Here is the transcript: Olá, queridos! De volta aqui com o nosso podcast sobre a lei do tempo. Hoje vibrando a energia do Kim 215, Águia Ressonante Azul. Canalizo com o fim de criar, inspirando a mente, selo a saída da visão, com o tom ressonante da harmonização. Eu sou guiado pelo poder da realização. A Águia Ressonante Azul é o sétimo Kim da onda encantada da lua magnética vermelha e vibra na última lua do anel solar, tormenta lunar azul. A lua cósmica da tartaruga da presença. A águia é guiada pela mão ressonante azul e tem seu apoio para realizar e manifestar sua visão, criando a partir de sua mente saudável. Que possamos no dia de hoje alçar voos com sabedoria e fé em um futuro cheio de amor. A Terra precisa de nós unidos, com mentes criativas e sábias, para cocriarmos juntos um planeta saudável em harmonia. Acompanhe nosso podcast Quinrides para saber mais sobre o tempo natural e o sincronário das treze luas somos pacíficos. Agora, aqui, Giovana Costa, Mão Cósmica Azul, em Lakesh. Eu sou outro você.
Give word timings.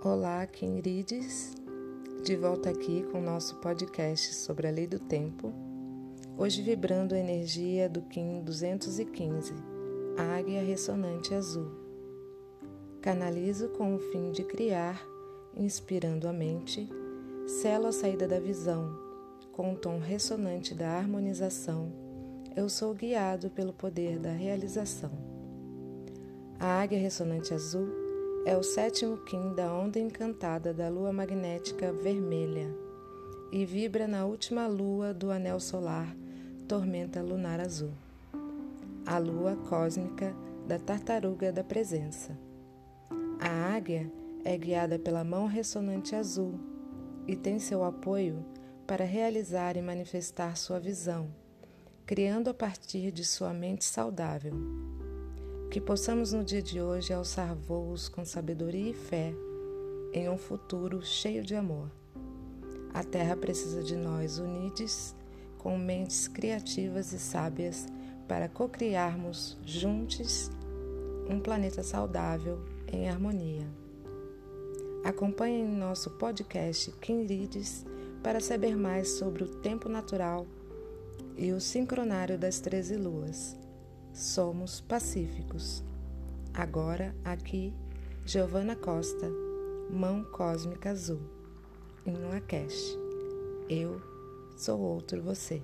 Olá, 0.00 0.46
queridos! 0.46 1.54
De 2.22 2.36
volta 2.36 2.70
aqui 2.70 3.02
com 3.10 3.18
o 3.18 3.24
nosso 3.24 3.56
podcast 3.56 4.32
sobre 4.32 4.68
a 4.68 4.70
lei 4.70 4.86
do 4.86 5.00
tempo. 5.00 5.52
Hoje 6.36 6.62
vibrando 6.62 7.16
a 7.16 7.18
energia 7.18 7.88
do 7.88 8.02
Kim 8.02 8.40
215, 8.44 9.54
Águia 10.16 10.62
Ressonante 10.62 11.34
Azul. 11.34 11.72
Canalizo 13.02 13.70
com 13.70 13.96
o 13.96 13.98
fim 13.98 14.30
de 14.30 14.44
criar, 14.44 15.04
inspirando 15.56 16.28
a 16.28 16.32
mente, 16.32 16.88
selo 17.60 17.88
a 17.88 17.92
saída 17.92 18.28
da 18.28 18.38
visão, 18.38 18.96
com 19.50 19.72
o 19.72 19.76
tom 19.76 19.98
ressonante 19.98 20.76
da 20.76 20.90
harmonização. 20.90 21.92
Eu 22.54 22.68
sou 22.68 22.94
guiado 22.94 23.50
pelo 23.50 23.72
poder 23.72 24.20
da 24.20 24.30
realização. 24.30 25.10
A 26.56 26.82
Águia 26.82 27.00
Ressonante 27.00 27.52
Azul 27.52 28.07
é 28.48 28.56
o 28.56 28.62
sétimo 28.62 29.18
Kim 29.18 29.52
da 29.52 29.70
onda 29.70 29.98
encantada 29.98 30.72
da 30.72 30.88
lua 30.88 31.12
magnética 31.12 31.92
vermelha 31.92 32.74
e 33.52 33.66
vibra 33.66 34.08
na 34.08 34.24
última 34.24 34.66
lua 34.66 35.12
do 35.12 35.30
anel 35.30 35.60
solar, 35.60 36.16
tormenta 36.66 37.20
lunar 37.20 37.60
azul. 37.60 37.92
A 39.04 39.18
lua 39.18 39.54
cósmica 39.68 40.34
da 40.66 40.78
tartaruga 40.78 41.52
da 41.52 41.62
presença. 41.62 42.38
A 43.38 43.76
águia 43.76 44.10
é 44.42 44.56
guiada 44.56 44.98
pela 44.98 45.22
mão 45.22 45.44
ressonante 45.44 46.16
azul 46.16 46.58
e 47.26 47.36
tem 47.36 47.58
seu 47.58 47.84
apoio 47.84 48.42
para 48.86 49.04
realizar 49.04 49.76
e 49.76 49.82
manifestar 49.82 50.56
sua 50.56 50.80
visão, 50.80 51.28
criando 52.06 52.48
a 52.48 52.54
partir 52.54 53.12
de 53.12 53.26
sua 53.26 53.52
mente 53.52 53.84
saudável. 53.84 54.54
Que 55.70 55.82
possamos 55.82 56.32
no 56.32 56.42
dia 56.42 56.62
de 56.62 56.80
hoje 56.80 57.12
alçar 57.12 57.54
voos 57.54 58.08
com 58.08 58.24
sabedoria 58.24 58.90
e 58.90 58.94
fé 58.94 59.34
em 60.14 60.26
um 60.26 60.38
futuro 60.38 61.02
cheio 61.04 61.44
de 61.44 61.54
amor. 61.54 61.90
A 62.94 63.04
Terra 63.04 63.36
precisa 63.36 63.82
de 63.82 63.94
nós 63.94 64.38
unidos, 64.38 65.14
com 65.58 65.76
mentes 65.76 66.26
criativas 66.26 67.12
e 67.12 67.18
sábias, 67.18 67.86
para 68.26 68.48
cocriarmos 68.48 69.58
juntos 69.62 70.50
um 71.28 71.38
planeta 71.38 71.82
saudável 71.82 72.58
em 72.90 73.06
harmonia. 73.10 73.66
Acompanhe 75.04 75.64
nosso 75.64 76.12
podcast 76.12 76.90
Quinrides 76.92 77.84
para 78.22 78.40
saber 78.40 78.74
mais 78.74 79.10
sobre 79.10 79.44
o 79.44 79.48
tempo 79.56 79.86
natural 79.86 80.46
e 81.36 81.52
o 81.52 81.60
sincronário 81.60 82.38
das 82.38 82.58
treze 82.58 82.96
luas 82.96 83.57
somos 84.18 84.80
pacíficos. 84.80 85.84
Agora, 86.52 87.14
aqui, 87.24 87.72
Giovana 88.26 88.74
Costa, 88.74 89.30
Mão 89.88 90.24
Cósmica 90.24 90.90
Azul, 90.90 91.20
em 92.04 92.16
Lakesh. 92.16 92.98
Eu 93.68 94.02
sou 94.56 94.80
outro 94.80 95.22
você. 95.22 95.62